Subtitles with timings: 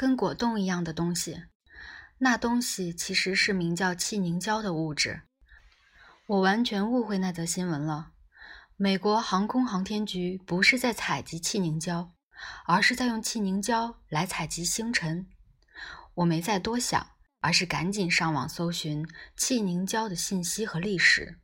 [0.00, 1.42] 跟果冻一样的东西。
[2.16, 5.24] 那东西其实是名叫气凝胶的物质。
[6.26, 8.12] 我完全误会那则新闻了。
[8.78, 12.12] 美国航空航天局不是在采集气凝胶，
[12.64, 15.26] 而是在用气凝胶来采集星辰。
[16.14, 17.10] 我没再多想，
[17.40, 19.06] 而是赶紧上网搜寻
[19.36, 21.38] 气凝胶的信息和历史。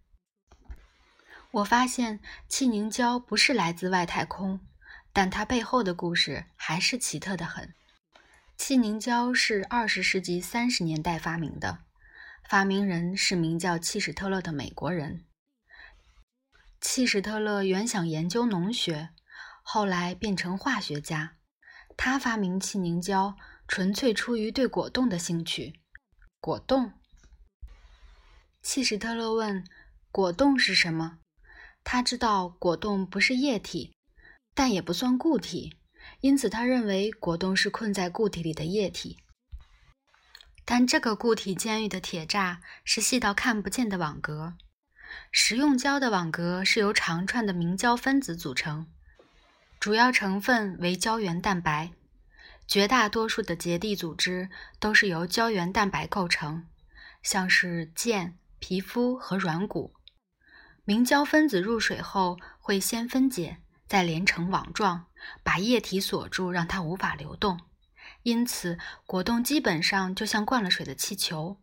[1.50, 4.61] 我发现气凝胶不是来自外太空，
[5.12, 7.75] 但它背后的故事还是奇特的很。
[8.57, 11.80] 气凝胶是二十世纪三十年代发明的，
[12.48, 15.24] 发明人是名叫契史特勒的美国人。
[16.80, 19.11] 契史特勒原想研究农学，
[19.62, 21.37] 后来变成化学家。
[21.98, 23.37] 他发明气凝胶，
[23.69, 25.80] 纯粹出于对果冻的兴趣。
[26.41, 26.92] 果冻？
[28.62, 29.64] 契史特勒问
[30.11, 31.19] ：“果冻是什么？”
[31.84, 33.95] 他知道果冻不是液体，
[34.55, 35.78] 但也不算固体，
[36.20, 39.19] 因此他认为果冻是困在固体里的液体。
[40.65, 44.55] 但这个固体监狱的铁栅是细到看不见的网格。
[45.31, 48.87] 食用胶的网格是由长串的明胶分子组成，
[49.78, 51.92] 主要成分为胶原蛋白。
[52.67, 54.50] 绝大多数的结缔组织
[54.81, 56.67] 都是由胶原蛋白构成，
[57.22, 59.94] 像是腱、皮肤和软骨。
[60.84, 65.06] 明胶分子入水后会先分解，再连成网状，
[65.42, 67.60] 把液体锁住，让它无法流动。
[68.22, 71.58] 因此，果冻基本上就像灌了水的气球。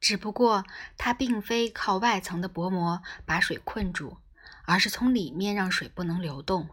[0.00, 0.64] 只不过，
[0.96, 4.18] 它并非靠外层的薄膜把水困住，
[4.64, 6.68] 而是从里面让水不能流动。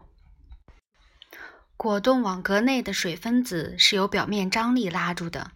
[1.76, 5.52] 果冻网格内的水分子是由表面张力拉住的，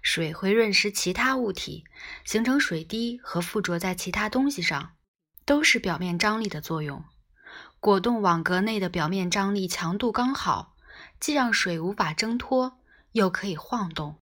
[0.00, 1.84] 水会润湿其他物体，
[2.24, 4.92] 形成水滴和附着在其他东西上。
[5.44, 7.02] 都是表面张力的作用。
[7.80, 10.74] 果冻网格内的表面张力强度刚好，
[11.20, 12.80] 既让水无法挣脱，
[13.12, 14.18] 又可以晃动，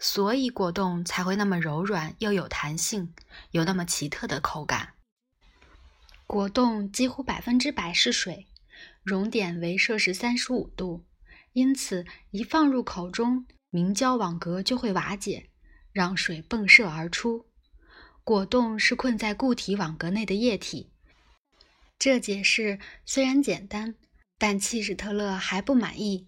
[0.00, 3.14] 所以果冻才会那么柔软又有弹性，
[3.52, 4.94] 有那么奇特的口感。
[6.26, 8.48] 果冻几乎百分之百是水，
[9.04, 11.04] 熔点为摄氏三十五度，
[11.52, 15.48] 因此一放入口中，明胶网格就会瓦解，
[15.92, 17.46] 让水迸射而出。
[18.24, 20.90] 果冻是困在固体网格内的液体，
[21.98, 23.94] 这解释虽然简单，
[24.38, 26.26] 但契史特勒还不满意。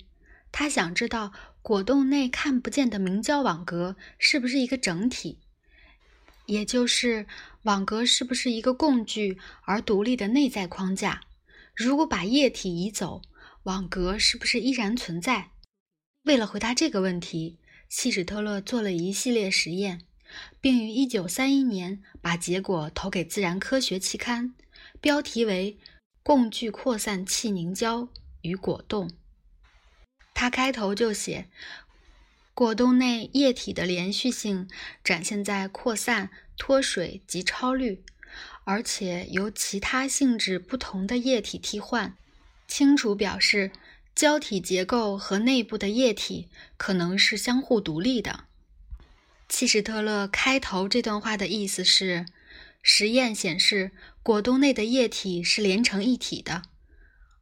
[0.51, 5.41] 他想知道果冻内看不见的明胶网格是不是一个整体，
[6.47, 7.27] 也就是
[7.65, 11.21] 网格是不是一个共具而独立的内在框架。
[11.75, 13.21] 如果把液体移走，
[13.65, 15.51] 网格是不是依然存在？
[16.25, 17.59] 为了回答这个问题，
[17.91, 20.01] 契史特勒做了一系列实验。
[20.61, 24.55] 并于1931年把结果投给《自然科学》期刊，
[25.01, 25.79] 标题为
[26.25, 28.09] 《共聚扩散气凝胶
[28.43, 29.09] 与果冻》。
[30.35, 31.49] 他开头就写：
[32.53, 34.69] 果冻内液体的连续性
[35.05, 38.03] 展现在扩散、脱水及超滤，
[38.65, 42.17] 而且由其他性质不同的液体替换，
[42.67, 43.71] 清楚表示
[44.17, 48.45] 胶体结构和内部的液体可能是相互独立的。
[49.49, 52.27] 契史特勒开头这段话的意思是：
[52.83, 53.93] 实验显示，
[54.29, 56.65] 果冻内的液体是连成一体的，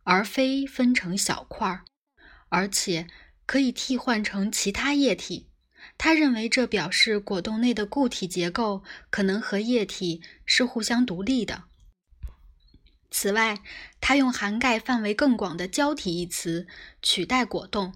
[0.04, 1.84] 而非分成小块儿，
[2.48, 3.08] 而且
[3.44, 5.50] 可以替换成其他液体。
[5.98, 11.64] 他认为这表示果冻内的固体结构可能和液体是互相独立的。
[13.10, 13.60] 此外，
[14.00, 16.68] 他用涵盖范围更广的“胶体”一词
[17.02, 17.94] 取代果冻。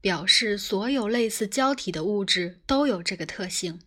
[0.00, 3.80] 表示所有类似胶体的物质都有这个特性，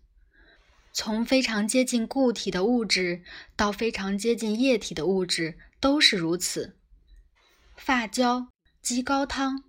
[0.91, 3.23] 从非常接近固体的物质
[3.55, 6.75] 到非常接近液体的物质都是如此。
[7.75, 8.47] 发胶、
[8.81, 9.63] 鸡高汤、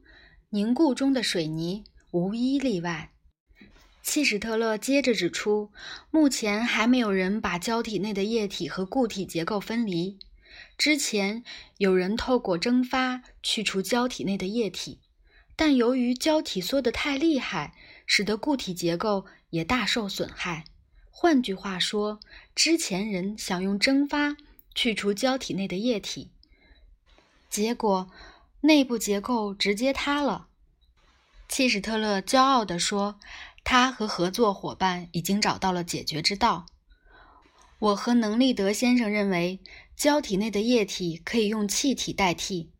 [0.50, 3.12] 凝固中的水泥无一例外。
[4.02, 5.70] 契史特勒接着指出，
[6.10, 10.18] 目前还没有人把胶体内的液体和固体结构分离。
[10.76, 11.44] 之前
[11.76, 15.00] 有人透过蒸发去除胶体内的液体。
[15.54, 17.74] 但由于胶体缩得太厉害，
[18.06, 20.64] 使得固体结构也大受损害。
[21.10, 22.20] 换句话说，
[22.54, 24.36] 之前人想用蒸发
[24.74, 26.30] 去除胶体内的液体，
[27.50, 28.10] 结果
[28.62, 30.48] 内部结构直接塌了。
[31.48, 33.18] 契史特勒骄傲地说
[33.64, 36.66] ：“他和合作伙伴已经找到了解决之道。”
[37.80, 39.60] 我和能利德先生认为，
[39.96, 42.70] 胶体内的液体可以用气体代替，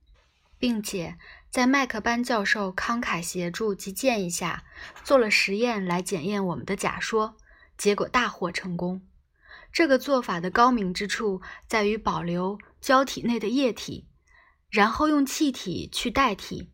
[0.59, 1.19] 并且。
[1.51, 4.63] 在麦克班教授慷慨协助及建议下，
[5.03, 7.37] 做了实验来检验我们的假说，
[7.81, 9.01] 结果大获成功。
[9.73, 14.07] 这个做法的高明之处在于保留胶体内的液体，
[14.69, 16.71] 然后用气体去代替，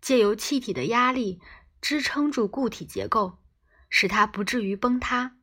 [0.00, 1.40] 借由气体的压力
[1.80, 3.38] 支撑住固体结构，
[3.90, 5.36] 使它不至于崩塌。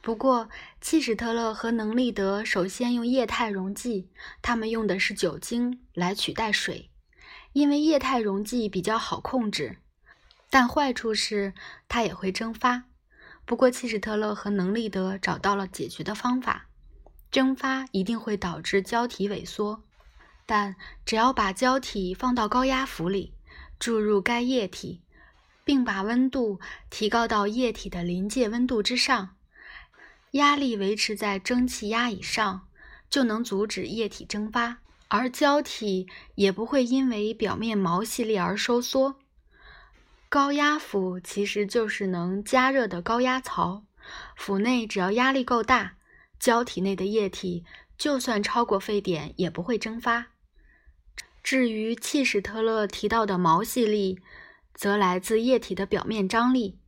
[0.00, 0.48] 不过，
[0.80, 4.08] 契史特勒和能利德首先用液态溶剂，
[4.40, 6.90] 他们用的是酒精来取代水，
[7.52, 9.80] 因为液态溶剂比较好控制。
[10.48, 11.52] 但坏处是
[11.88, 12.87] 它也会蒸发。
[13.48, 16.66] 不过，契史特勒和能利德找到了解决的方法。
[17.30, 19.82] 蒸发一定会导致胶体萎缩，
[20.44, 23.32] 但只要把胶体放到高压釜里，
[23.78, 25.00] 注入该液体，
[25.64, 26.60] 并把温度
[26.90, 29.30] 提高到液体的临界温度之上。
[30.32, 32.68] 压力维持在蒸汽压以上，
[33.08, 34.76] 就能阻止液体蒸发，
[35.08, 39.16] 而胶体也不会因为表面毛细力而收缩。
[40.28, 43.84] 高压釜其实就是能加热的高压槽，
[44.36, 45.96] 釜内只要压力够大，
[46.38, 47.64] 胶体内的液体
[47.96, 50.26] 就算超过沸点也不会蒸发。
[51.42, 54.20] 至于契史特勒提到的毛细力，
[54.74, 56.78] 则来自液体的表面张力。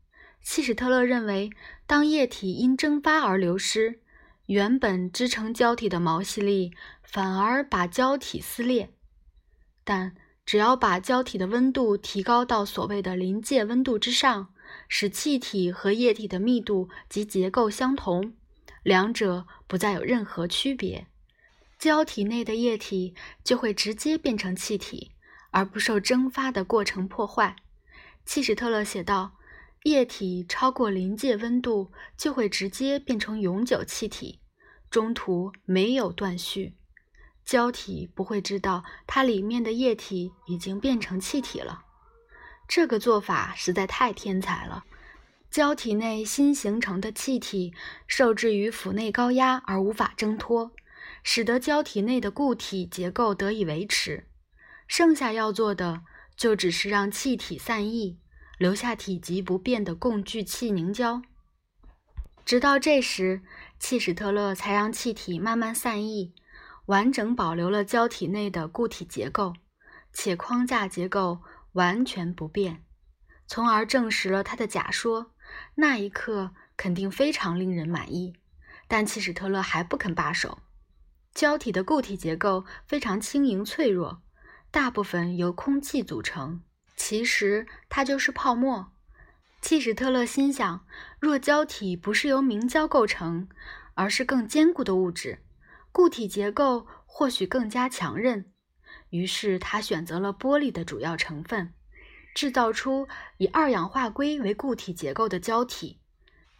[0.42, 1.50] 契史特勒认为，
[1.86, 4.00] 当液体因蒸发而流失，
[4.46, 8.92] 原本支撑胶体的毛细力反而把胶体撕裂。
[9.82, 10.14] 但
[10.50, 14.52] 只要把胶体的温度提高到所谓的临界温度之上，
[14.88, 18.34] 使气体和液体的密度及结构相同，
[18.82, 21.06] 两者不再有任何区别，
[21.78, 23.14] 胶体内的液体
[23.44, 25.12] 就会直接变成气体，
[25.52, 27.54] 而不受蒸发的过程破坏。
[28.26, 29.36] 希史特勒写道。
[29.84, 34.40] 液体超过临界温度就会直接变成永久气体，
[34.90, 36.74] 中途没有断续，
[37.50, 41.84] 胶体不会知道它里面的液体已经变成气体了。
[42.68, 44.84] 这个做法实在太天才了。
[45.50, 47.74] 胶体内新形成的气体
[48.06, 50.70] 受制于腹内高压而无法挣脱，
[51.24, 54.28] 使得胶体内的固体结构得以维持。
[54.86, 56.02] 剩下要做的
[56.36, 58.20] 就只是让气体散逸。
[58.58, 61.20] 留下体积不变的共聚气凝胶，
[62.44, 63.42] 直到这时，
[63.80, 66.32] 契史特勒才让气体慢慢散逸，
[66.90, 69.54] 完整保留了胶体内的固体结构，
[70.12, 71.40] 且框架结构
[71.74, 72.84] 完全不变，
[73.46, 75.30] 从而证实了他的假说。
[75.76, 78.34] 那一刻肯定非常令人满意，
[78.88, 80.58] 但契史特勒还不肯罢手。
[81.32, 84.22] 胶体的固体结构非常轻盈脆弱，
[84.72, 86.60] 大部分由空气组成。
[86.96, 88.92] 其实它就是泡沫。
[89.62, 90.84] 契史特勒心想，
[91.20, 93.48] 若胶体不是由明胶构成，
[93.94, 95.38] 而是更坚固的物质，
[95.92, 98.52] 固体结构或许更加强韧。
[99.10, 101.74] 于是他选择了玻璃的主要成分，
[102.34, 103.08] 制造出
[103.38, 106.00] 以二氧化硅为固体结构的胶体。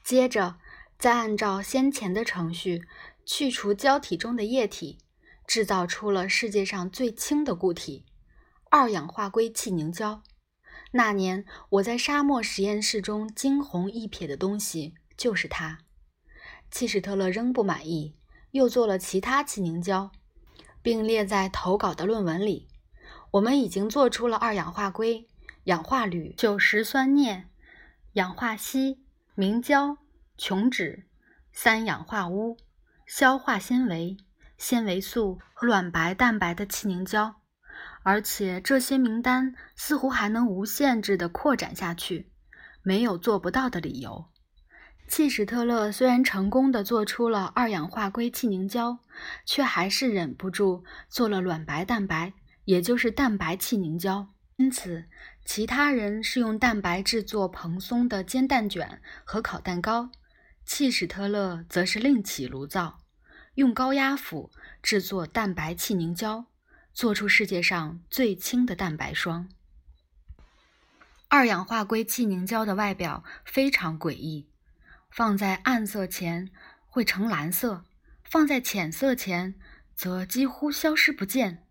[0.02, 0.58] 接着，
[0.98, 2.82] 再按照先前的程序
[3.24, 4.98] 去除胶体中的液体，
[5.46, 8.04] 制造出了世界上最轻的固体——
[8.70, 10.22] 二氧化硅气凝胶。
[10.92, 15.78] 那年，我在沙漠实验室中惊鸿一瞥的东西就是它。
[16.70, 18.16] 契史特勒仍不满意，
[18.52, 20.10] 又做了其他气凝胶，
[20.82, 22.68] 并列在投稿的论文里。
[23.32, 25.28] 我们已经做出了二氧化硅、
[25.64, 27.46] 氧化铝、九石酸镍、
[28.14, 29.04] 氧化锡、
[29.34, 29.98] 明胶、
[30.36, 31.06] 琼脂、
[31.52, 32.56] 三氧化钨、
[33.06, 34.16] 硝化纤维、
[34.58, 37.36] 纤维素和卵白蛋白的气凝胶。
[38.02, 42.32] 而且这些名单似乎还能无限制地扩展下去，
[42.82, 44.26] 没有做不到的理由。
[45.10, 48.96] 契史特勒虽然成功地做出了二氧化硅气凝胶，
[49.44, 52.32] 却还是忍不住做了卵白蛋白，
[52.64, 54.28] 也就是蛋白气凝胶。
[54.54, 55.06] 因此，
[55.44, 60.10] 其他人是用蛋白制作蓬松的煎蛋卷和烤蛋糕，
[60.64, 62.98] 契史特勒则是另起炉灶，
[63.56, 66.46] 用高压釜制作蛋白气凝胶。
[66.94, 69.48] 做出世界上最轻的蛋白霜。
[71.28, 74.48] 二氧化硅气凝胶的外表非常诡异，
[75.10, 76.50] 放在暗色前
[76.86, 77.84] 会呈蓝色，
[78.24, 79.54] 放在浅色前
[79.94, 81.64] 则几乎消失不见。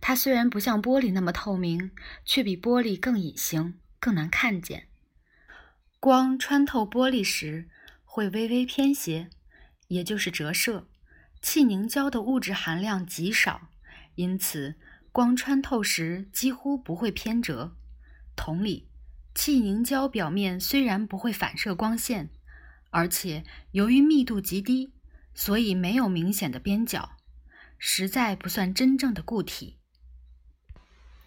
[0.00, 1.90] 它虽然不像玻璃那么透明，
[2.24, 4.88] 却比玻璃更隐形、更难看见。
[5.98, 7.68] 光穿透玻璃时
[8.04, 9.30] 会微微偏斜，
[9.88, 10.88] 也就是折射。
[11.40, 13.68] 气凝胶的物质含量极少。
[14.16, 14.74] 因此，
[15.10, 17.74] 光穿透时几乎不会偏折。
[18.36, 18.88] 同理，
[19.34, 22.28] 气凝胶表面虽然不会反射光线，
[22.92, 24.92] 而且由于密度极低，
[25.34, 27.16] 所以没有明显的边角，
[27.78, 29.78] 实在不算真正的固体。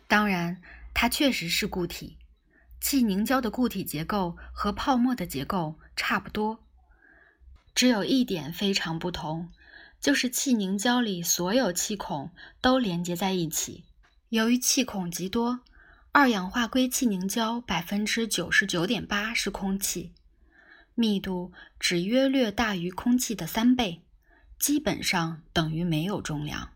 [0.07, 0.62] 当然，
[0.93, 2.19] 它确实是固体。
[2.79, 6.60] 气凝胶的固体结构和泡沫的结构差不多，
[7.74, 9.51] 只有一点非常不同。
[10.00, 12.29] 就是气凝胶里所有气孔
[12.62, 13.86] 都连接在一起。
[14.29, 15.62] 由于气孔极多，
[16.12, 20.13] 二氧化硅气凝胶百分之九十九点八是空气，
[20.95, 24.01] 密度只约略大于空气的三倍，
[24.57, 26.71] 基本上等于没有重量。